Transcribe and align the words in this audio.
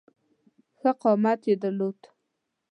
ښه 0.79 0.91
قامت 1.01 1.41
یې 1.49 1.55
درلود. 1.63 1.99